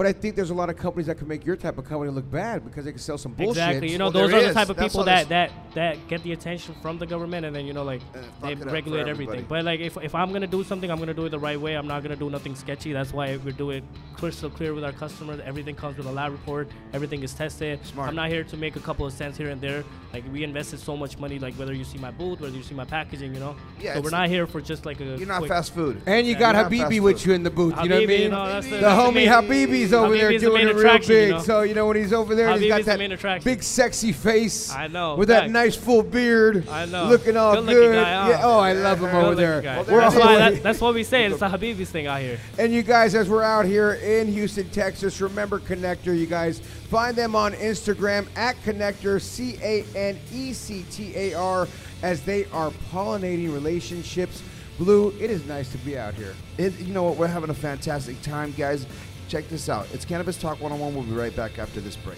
[0.01, 2.09] But I think there's a lot of companies that can make your type of company
[2.09, 3.51] look bad because they can sell some bullshit.
[3.61, 3.91] Exactly.
[3.91, 4.55] You know, Well, those there are the is.
[4.55, 7.67] type of That's people that, that that get the attention from the government, and then
[7.67, 9.45] you know, like eh, And they it up for regulate everything.
[9.47, 11.75] But like, if, if I'm gonna do something, I'm gonna do it the right way.
[11.75, 12.93] I'm not gonna do nothing sketchy.
[12.93, 13.83] That's why we do it
[14.15, 15.39] crystal clear with our customers.
[15.45, 16.67] Everything comes with a lab report.
[16.93, 17.85] Everything is tested.
[17.85, 18.09] Smart.
[18.09, 19.83] I'm not here to make a couple of cents here and there.
[20.13, 21.37] Like we invested so much money.
[21.37, 23.55] Like whether you see my booth, whether you see my packaging, you know.
[23.79, 25.05] Yeah, So we're not here for just like a.
[25.17, 26.01] You're not quick- fast food.
[26.07, 27.75] And you Yeah, got you're not fast Habibi with you in the booth.
[27.83, 28.21] you know what I mean?
[28.23, 29.27] you know, that's the- the homie main-
[29.93, 31.31] Over there Habibi's the doing main it real attraction, you big.
[31.31, 31.39] know?
[31.41, 33.43] So you know when he's over there, he's got the that main attraction.
[33.51, 34.71] big sexy face.
[34.71, 35.51] I know, With that facts.
[35.53, 36.67] nice full beard.
[36.69, 37.05] I know.
[37.07, 37.95] Looking all Good-looking good.
[38.03, 38.29] guy, huh?
[38.29, 38.41] Yeah.
[38.43, 39.61] Oh, I love him over Good there.
[39.61, 39.75] guy.
[39.81, 41.25] Well, We're that's all why that, that's what we say.
[41.25, 42.39] It's the Habibi's thing out here.
[42.57, 46.17] And you guys, as we're out here in Houston, Texas, remember Canectar.
[46.17, 51.33] You guys find them on Instagram at Canectar, C A N E C T A
[51.33, 51.67] R,
[52.03, 54.41] as they are pollinating relationships.
[54.77, 56.33] Blue, it is nice to be out here.
[56.57, 57.15] It, you know what?
[57.17, 58.87] We're having a fantastic time, guys.
[59.31, 59.87] Check this out.
[59.93, 60.93] It's Cannabis Talk 101.
[60.93, 62.17] We'll be right back after this break.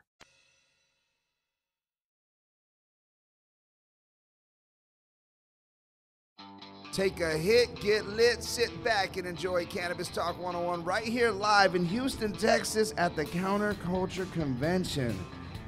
[6.91, 11.73] Take a hit, get lit, sit back, and enjoy Cannabis Talk 101 right here live
[11.73, 15.17] in Houston, Texas at the Counterculture Convention.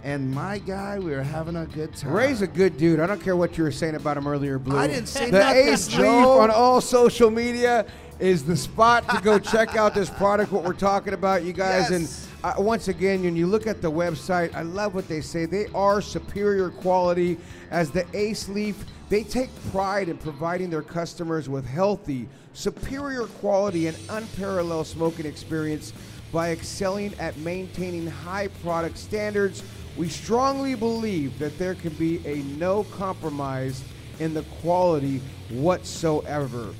[0.04, 2.12] And my guy, we are having a good time.
[2.12, 3.00] Ray's a good dude.
[3.00, 4.78] I don't care what you were saying about him earlier, Blue.
[4.78, 6.40] I didn't say the nothing, Ace Leaf Joe.
[6.42, 7.86] on all social media
[8.20, 10.52] is the spot to go check out this product.
[10.52, 12.28] What we're talking about, you guys, Yes.
[12.34, 15.46] and uh, once again, when you look at the website, I love what they say.
[15.46, 17.38] They are superior quality
[17.72, 18.84] as the Ace Leaf.
[19.14, 25.94] They take pride in providing their customers with healthy, superior quality, and unparalleled smoking experience
[26.32, 29.62] by excelling at maintaining high product standards.
[29.98, 33.84] We strongly believe that there can be a no compromise
[34.20, 35.22] in the quality
[35.52, 36.74] whatsoever.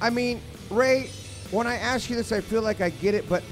[0.00, 1.10] I mean, Ray,
[1.50, 3.42] when I ask you this, I feel like I get it, but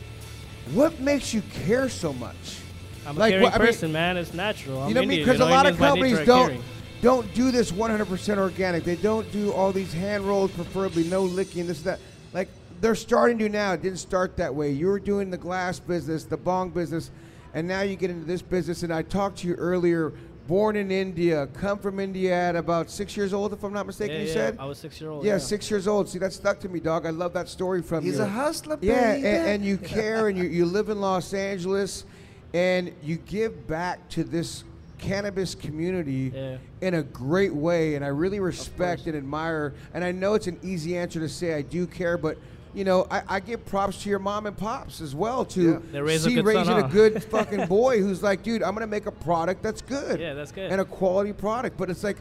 [0.75, 2.61] what makes you care so much?
[3.05, 4.17] I'm a Like, caring what- I mean- person, man.
[4.17, 4.83] It's natural.
[4.83, 5.19] I'm you know what I mean?
[5.25, 6.78] Because a lot of Indians by nature companies don't caring.
[7.01, 8.85] Don't do this 100% organic.
[8.85, 12.01] They don't do all these hand rolls, preferably no licking, this that.
[12.33, 12.49] Like
[12.81, 13.73] they're starting to now.
[13.73, 14.71] It didn't start that way.
[14.73, 17.11] You were doing the glass business, the bong business,
[17.55, 18.83] and now you get into this business.
[18.83, 20.13] And I talked to you earlier.
[20.47, 24.15] Born in India, come from India at about six years old, if I'm not mistaken.
[24.17, 24.57] Yeah, you yeah, said.
[24.59, 25.23] I was six year old.
[25.23, 26.09] Yeah, six years old.
[26.09, 27.05] See, that stuck to me, dog.
[27.05, 28.21] I love that story from He's you.
[28.25, 29.27] He's a hustler, Yeah, baby.
[29.27, 32.07] and, and you care, and you, you live in Los Angeles,
[32.55, 34.65] and you give back to this
[34.99, 36.57] cannabis community Yeah.
[36.81, 37.95] in a great way.
[37.95, 39.75] And I really respect and admire.
[39.95, 42.37] And I know it's an easy answer to say I do care, but
[42.75, 45.79] you know, I, I give props to your mom and pops as well to Yeah.
[45.93, 48.87] They raise a see son, raising a good fucking boy who's like, dude, I'm gonna
[48.87, 50.21] make a product that's good.
[50.21, 50.71] Yeah, that's good.
[50.71, 51.77] And a quality product.
[51.79, 52.19] But it's like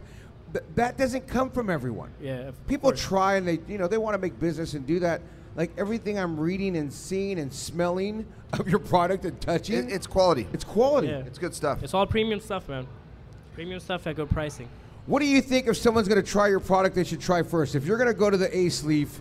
[0.53, 2.51] th- that doesn't come from everyone Yeah.
[2.67, 3.01] people course.
[3.03, 5.21] try and they you know they want to make business and do that
[5.57, 10.07] like everything i'm reading and seeing and smelling of your product and touching It, it's
[10.07, 10.47] quality.
[10.53, 11.17] it's quality Yeah.
[11.25, 11.83] It's good stuff.
[11.83, 12.87] It's all premium stuff, man.
[13.55, 14.69] Premium stuff at good pricing.
[15.07, 17.75] what do you think if someone's going to try your product they should try first
[17.75, 19.19] if you're going to go to the ace leaf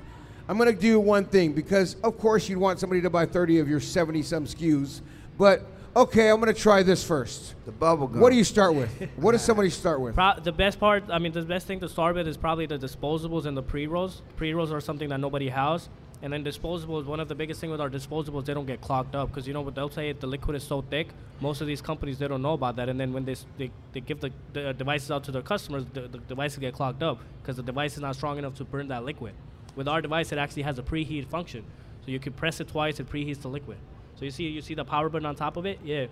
[0.48, 3.58] i'm going to do one thing because of course you'd want somebody to buy 30
[3.58, 5.00] of your 70 some skus
[5.38, 5.64] but
[5.96, 8.20] okay i'm going to try this first the bubble gum.
[8.20, 11.18] what do you start with what does somebody start with Pro- the best part, I
[11.18, 14.22] mean, the best thing to start with is probably the disposables and the pre rolls.
[14.36, 15.88] Pre rolls are something that nobody has.
[16.22, 19.14] And then disposables, one of the biggest thing with our disposables, they don't get clogged
[19.14, 21.08] up because you know what they'll say the liquid is so thick.
[21.40, 24.00] Most of these companies they don't know about that, and then when they they, they
[24.00, 27.18] give the, the uh, devices out to their customers, the, the devices get clogged up
[27.42, 29.34] because the device is not strong enough to burn that liquid.
[29.76, 31.64] With our device, it actually has a preheat function,
[32.04, 33.76] so you can press it twice, it preheats the liquid.
[34.18, 36.06] So you see you see the power button on top of it, yeah.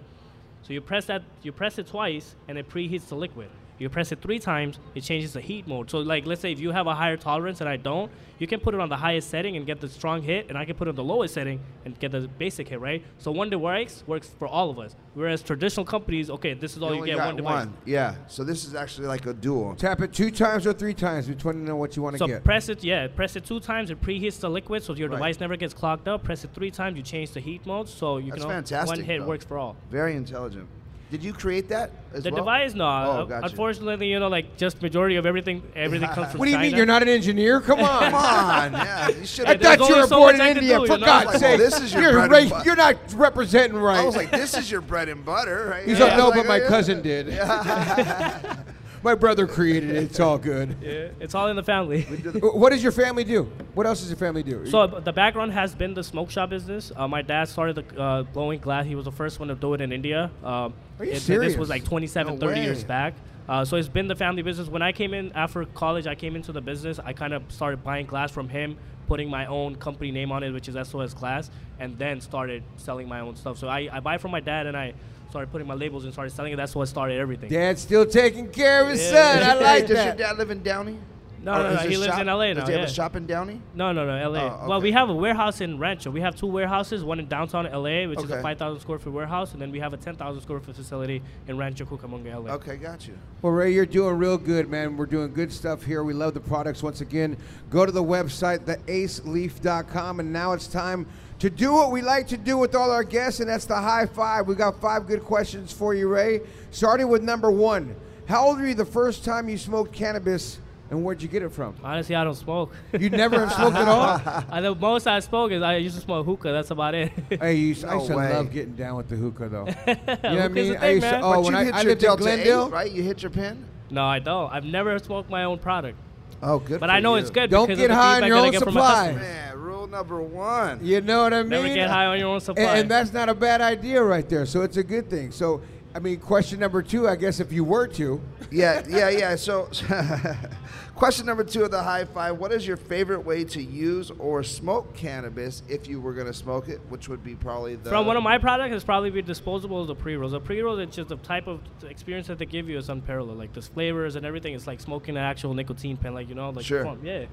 [0.62, 3.48] So you press that, you press it twice, and it preheats the liquid.
[3.78, 5.90] You press it three times, it changes the heat mode.
[5.90, 8.60] So like, let's say if you have a higher tolerance and I don't, you can
[8.60, 10.88] put it on the highest setting and get the strong hit, and I can put
[10.88, 13.02] it on the lowest setting and get the basic hit, right?
[13.18, 14.96] So one device works for all of us.
[15.14, 17.68] Whereas traditional companies, okay, this is all you, only get got one device.
[17.84, 18.16] Yeah.
[18.26, 19.74] So this is actually like a dual.
[19.76, 22.38] tap it two times or three times depending on what you want to So get
[22.38, 25.16] So press it, yeah, press it two times, it preheats the liquid, so your Right.
[25.16, 26.24] device never gets clogged up.
[26.24, 29.04] Press it three times, you change the heat mode, so you That's can fantastic, one
[29.04, 29.26] hit though.
[29.26, 29.76] works for all.
[29.90, 30.68] Very intelligent.
[31.14, 32.38] Did you create that as The well?
[32.40, 32.84] device, no.
[32.84, 33.46] Oh, Uh, gotcha.
[33.46, 36.74] Unfortunately, you know, like just majority of everything, everything comes from what do you mean
[36.74, 39.08] you're not an engineer come on Come on, yeah.
[39.10, 40.80] You should I have there's thought you were so born in India.
[40.80, 41.06] do, For you know?
[41.06, 42.64] God's Like, sake, well, this is your you're, bread and right- butter.
[42.64, 44.00] you're not representing right.
[44.00, 45.86] I was like, this is your bread and butter, right?
[45.86, 46.06] He's Yeah.
[46.06, 47.28] like, no, Like, but my cousin did.
[49.04, 49.96] my brother created it.
[50.04, 50.76] It's all good.
[50.84, 52.02] Yeah, it's all in the family.
[52.40, 53.44] What does your family do?
[53.74, 54.66] What else does your family do?
[54.66, 56.92] So uh, the background has been the smoke shop business.
[56.94, 58.86] Uh, my dad started the uh, blowing glass.
[58.86, 60.30] He was the first one to do it in India.
[60.42, 61.52] Um, Are you it- serious?
[61.52, 63.14] This was like 27, No 30 years back.
[63.48, 64.68] Uh, so it's been the family business.
[64.68, 66.98] When I came in after college, I came into the business.
[66.98, 70.50] I kind of started buying glass from him, putting my own company name on it,
[70.50, 73.58] which is SOS Glass, and then started selling my own stuff.
[73.58, 74.94] So I, I buy from my dad, and I
[75.34, 76.56] started putting my labels and started selling it.
[76.56, 77.50] That's what started everything.
[77.50, 79.40] Dad's still taking care of his Yeah.
[79.40, 79.42] son.
[79.42, 80.06] I like Does that.
[80.06, 80.96] your dad live in Downey?
[81.42, 81.80] No, Or no, no.
[81.80, 82.60] is He lives shop- in LA now.
[82.60, 82.86] Does he have yeah.
[82.86, 83.60] a shop in Downey?
[83.74, 84.38] No, no, no, LA.
[84.62, 86.10] Oh, Well, we have a warehouse in Rancho.
[86.12, 88.38] We have two warehouses, one in downtown LA, which is Okay.
[88.38, 91.58] a 5,000 square foot warehouse, and then we have a 10,000 square foot facility in
[91.58, 92.52] Rancho Cucamonga, LA.
[92.54, 93.14] Okay, got you.
[93.42, 94.96] Well, Ray, you're doing real good, man.
[94.96, 96.02] We're doing good stuff here.
[96.04, 96.80] We love the products.
[96.82, 97.36] Once again,
[97.70, 101.06] go to the website, theaceleaf.com, and now it's time
[101.44, 104.06] to do what we like to do with all our guests, and that's the high
[104.06, 104.46] five.
[104.46, 106.40] We got five good questions for you, Ray.
[106.70, 107.94] Starting with number one.
[108.26, 111.50] How old were you the first time you smoked cannabis, and where'd you get it
[111.52, 111.74] from?
[111.84, 112.72] Honestly, I don't smoke.
[112.98, 114.22] You never have smoked at all?
[114.50, 116.50] I, the most I smoke is I used to smoke hookah.
[116.50, 117.12] That's about it.
[117.28, 118.32] Hey, you, I No used to way.
[118.32, 119.66] love getting down with the hookah, though.
[119.86, 120.72] you know what I mean?
[120.72, 121.20] the I used to, man.
[121.24, 122.66] oh, but when you I, hit I your lived in Glendale.
[122.68, 122.90] 8, right?
[122.90, 123.66] You hit your pin?
[123.90, 124.50] no, I don't.
[124.50, 125.98] I've never smoked my own product,
[126.42, 127.22] Oh, good but for I know you.
[127.22, 127.50] it's good.
[127.50, 129.12] Don't get of the high on your own get from my supply.
[129.12, 130.80] Man, rule number one.
[130.82, 131.50] You know what I mean?
[131.50, 132.64] Never get high on your own supply.
[132.64, 134.46] And, and that's not a bad idea right there.
[134.46, 135.30] So it's a good thing.
[135.30, 135.62] So,
[135.96, 139.36] I mean, question number two, I guess if you were to, yeah, yeah, yeah.
[139.36, 139.68] So,
[140.96, 144.42] question number two of the high five: What is your favorite way to use or
[144.42, 146.80] smoke cannabis if you were going to smoke it?
[146.88, 149.94] Which would be probably the From one of my products, it's probably be disposable the
[149.94, 150.32] pre rolls.
[150.32, 153.38] The pre rolls, it's just the type of experience that they give you is unparalleled.
[153.38, 156.50] Like the flavors and everything, it's like smoking an actual nicotine pen, like you know,
[156.50, 156.82] like Sure.
[156.82, 157.00] form.
[157.04, 157.26] Yeah.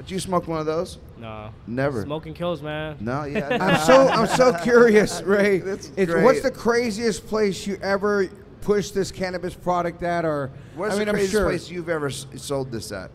[0.00, 0.96] But you smoke one of those?
[1.18, 1.50] No.
[1.66, 2.00] Never.
[2.04, 2.96] Smoking kills, man.
[3.00, 3.48] No, yeah.
[3.60, 5.58] I'm so I'm so curious, Ray.
[5.58, 6.24] That's It's, great.
[6.24, 8.30] what's the craziest place you ever
[8.62, 10.24] pushed this cannabis product at?
[10.24, 11.44] Or Where's I mean, the craziest sure.
[11.44, 13.10] place you've ever s- sold this at?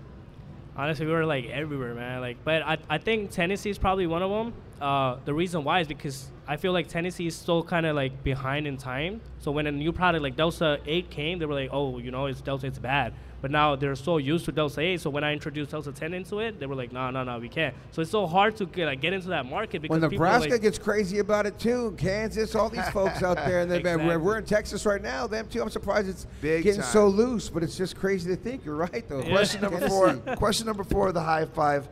[0.78, 2.22] Honestly, we were like everywhere, man.
[2.22, 4.54] Like, but I, I think Tennessee is probably one of them.
[4.80, 8.24] Uh, the reason why is because I feel like Tennessee is still kind of like
[8.24, 9.22] behind in time.
[9.40, 12.28] So when a new product like Delta 8 came, they were like, oh, you know,
[12.28, 13.16] it's Delta, it's bad.
[13.46, 15.00] But now they're so used to Delta 8.
[15.02, 17.48] So when I introduced Delta 10 into it, they were like, no, no, no, we
[17.48, 17.76] can't.
[17.92, 20.30] So it's so hard to get, like, get into that market because Well, people are,
[20.30, 21.94] Nebraska like, gets crazy about it too.
[21.96, 25.28] Kansas, all these folks out there, and they've been- we're, we're in Texas right now.
[25.28, 25.62] Them too.
[25.62, 26.90] I'm surprised it's Big getting time.
[26.90, 28.66] so loose, but it's just crazy to think.
[28.66, 29.22] You're right though.
[29.22, 30.16] Question number four.
[30.38, 31.88] question number four of the high five.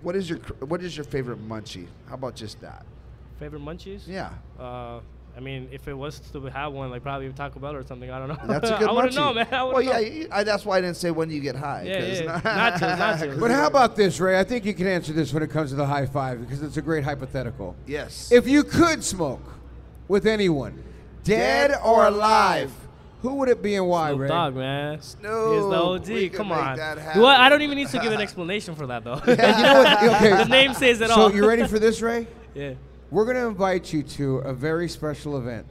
[0.00, 1.86] What is your What is your favorite munchie?
[2.08, 2.84] How about just that?
[3.38, 4.08] favorite munchies?
[4.08, 4.30] Yeah.
[4.58, 4.98] Uh,
[5.36, 8.10] I mean, if it was to have one, like probably Taco Bell or something.
[8.10, 8.38] I don't know.
[8.46, 9.16] That's a good I wouldn't munchie.
[9.16, 9.46] know, man.
[9.52, 10.14] I well, wouldn't yeah, know.
[10.22, 11.84] you- I, that's why I didn't say when you get high.
[11.86, 12.40] Yeah, 'cause- yeah.
[12.40, 12.96] Nachos,
[13.28, 13.40] nachos.
[13.40, 14.38] But how about this, Ray?
[14.38, 16.76] I think you can answer this when it comes to the high five because it's
[16.76, 17.74] a great hypothetical.
[17.86, 18.30] Yes.
[18.30, 19.40] If you could smoke
[20.08, 20.82] with anyone,
[21.24, 22.72] dead, Dead or or alive, alive.
[23.22, 24.28] who would it be and why, Snoop Ray?
[24.28, 25.00] Dogg, man.
[25.00, 25.54] Snoop.
[25.54, 26.08] He's the OG.
[26.08, 26.76] We Come on.
[26.76, 29.14] that Do I, I don't even need to give an explanation for that, though.
[29.14, 30.02] And you know what?
[30.02, 30.30] Okay.
[30.30, 31.30] the name says it so all.
[31.30, 32.26] So you ready for this, Ray?
[32.54, 32.74] yeah.
[33.12, 35.66] We're going to invite you to a very special event.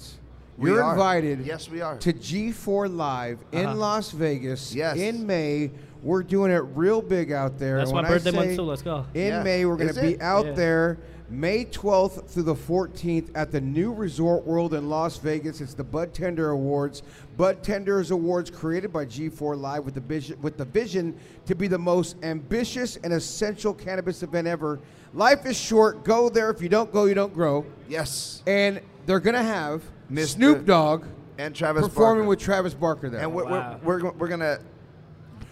[0.59, 0.93] We You're are.
[0.93, 1.97] invited Yes, we are.
[1.97, 3.63] to G4 Live Uh-huh.
[3.71, 4.95] in Las Vegas Yes.
[4.97, 5.71] in May.
[6.03, 7.77] We're doing it real big out there.
[7.77, 8.61] That's And my when I birthday month say too.
[8.61, 9.05] Let's go.
[9.15, 9.43] In Yeah.
[9.43, 10.21] May, we're going Is to be it?
[10.21, 10.51] out Yeah.
[10.53, 10.97] there
[11.31, 15.61] May 12th through the 14th at the new Resort World in Las Vegas.
[15.61, 17.03] It's the Bud Tender Awards.
[17.37, 21.15] Bud Tenders Awards created by G4 Live with the vision, with the vision
[21.45, 24.79] to be the most ambitious and essential cannabis event ever.
[25.13, 26.03] Life is short.
[26.03, 26.49] Go there.
[26.49, 27.65] If you don't go, you don't grow.
[27.87, 28.43] yes.
[28.45, 30.27] And they're going to have Mr.
[30.27, 31.05] Snoop Dogg
[31.37, 32.29] And Travis performing Barker.
[32.29, 33.21] with Travis Barker there.
[33.21, 33.79] And we're, Wow.
[33.83, 34.27] we're, we're, we're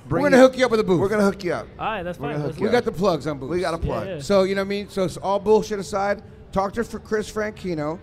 [0.10, 0.24] gonna.
[0.24, 1.00] we're going to hook you up with a booth.
[1.00, 1.68] We're gonna hook you up.
[1.78, 2.34] All right, that's We're fine.
[2.34, 2.70] gonna Let's hook go.
[2.70, 3.52] we got the plugs on booths.
[3.52, 4.08] We got a plug.
[4.08, 4.20] yeah.
[4.20, 4.90] So you know what I mean.
[4.90, 6.22] So it's all bullshit aside.
[6.52, 8.00] Talk to for Chris Franchino.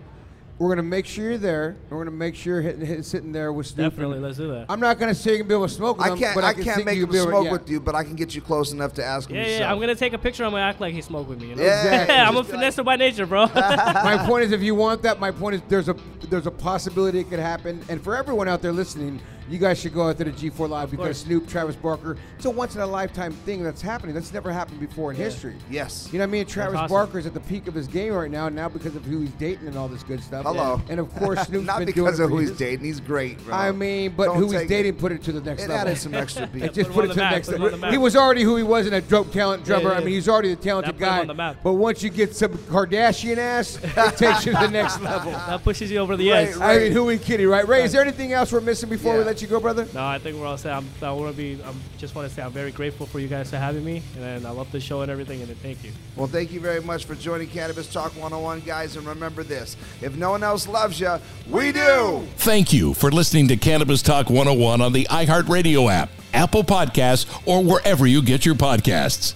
[0.59, 1.75] We're gonna make sure you're there.
[1.89, 3.91] We're gonna make sure you're hitting, hitting, sitting there with Snoop.
[3.91, 4.65] Definitely, let's do that.
[4.69, 6.33] I'm not gonna say you can be able to smoke with I can't.
[6.33, 7.51] but I, can can't make you him can be smoke yeah.
[7.51, 9.35] with you, but I can get you close enough to ask him.
[9.35, 9.59] Yeah, yourself.
[9.59, 9.71] yeah.
[9.71, 10.43] I'm gonna take a picture.
[10.45, 11.49] I'm gonna act like he smoked with me.
[11.49, 11.63] You know?
[11.63, 11.81] Yeah.
[11.83, 12.15] Exactly.
[12.15, 13.45] I'm a Just be like- by nature, bro.
[13.53, 15.95] my point is, if you want that, my point is, there's a
[16.27, 17.83] there's a possibility it could happen.
[17.87, 20.91] And for everyone out there listening, you guys should go out to the G4 Live
[20.91, 21.17] because course.
[21.19, 24.13] Snoop, Travis Barker, it's a once in a lifetime thing that's happening.
[24.13, 25.55] That's never happened before in history.
[25.69, 26.09] Yes.
[26.11, 26.45] You know what I mean?
[26.45, 26.93] Travis awesome.
[26.95, 29.67] Barker's at the peak of his game right now, now because of who he's dating
[29.67, 30.43] and all this good stuff.
[30.45, 30.81] Hello.
[30.89, 32.85] And of course, Snoop's Not been because it of who he's dating.
[32.85, 33.53] He's great, bro.
[33.55, 34.99] I mean, but Don't who he's dating it.
[34.99, 35.87] put it to the next It level.
[35.87, 36.63] added some extra beat.
[36.63, 37.65] It just Put put it to the map, next level.
[37.67, 37.91] on the map.
[37.91, 39.91] He was already who he was in a dope talent drummer.
[39.91, 39.97] yeah.
[39.97, 41.19] I mean, he's already the talented That put him guy.
[41.21, 41.57] on the map.
[41.63, 45.31] But once you get some Kardashian ass, it takes you to the next level.
[45.31, 46.57] that pushes you over the edge.
[46.57, 47.67] I mean, who we kidding, right?
[47.67, 49.25] Ray, is there anything else we're missing before we Yeah.
[49.37, 49.87] Let you go, brother?
[49.93, 50.73] No, I think we're all set.
[50.73, 51.61] I'm, I want to be.
[51.63, 54.47] I'm just want to say I'm very grateful for you guys for having me, and
[54.47, 55.43] I love the show and everything.
[55.43, 55.91] And thank you.
[56.15, 58.95] Well, thank you very much for joining Cannabis Talk 101, guys.
[58.95, 61.19] And remember this if no one else loves you,
[61.51, 62.25] we do.
[62.37, 67.63] Thank you for listening to Cannabis Talk 101 on the iHeartRadio app, Apple Podcasts, or
[67.63, 69.35] wherever you get your podcasts.